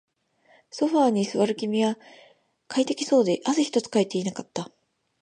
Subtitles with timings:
[0.71, 1.95] ソファーに座る君は
[2.67, 4.71] 快適そうで、汗一つかいていなかった